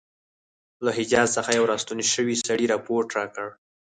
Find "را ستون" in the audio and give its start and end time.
1.71-1.99